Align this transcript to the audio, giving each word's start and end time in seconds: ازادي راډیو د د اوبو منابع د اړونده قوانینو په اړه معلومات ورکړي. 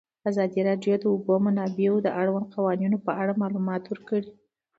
ازادي 0.29 0.61
راډیو 0.69 0.93
د 0.99 1.01
د 1.03 1.05
اوبو 1.13 1.33
منابع 1.45 1.89
د 2.01 2.07
اړونده 2.21 2.51
قوانینو 2.55 2.97
په 3.05 3.11
اړه 3.21 3.33
معلومات 3.41 3.83
ورکړي. 3.87 4.29